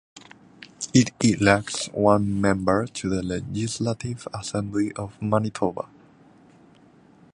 It 0.95 1.11
elects 1.23 1.85
one 1.89 2.41
member 2.41 2.87
to 2.87 3.07
the 3.07 3.21
Legislative 3.21 4.27
Assembly 4.33 4.91
of 4.93 5.21
Manitoba. 5.21 5.87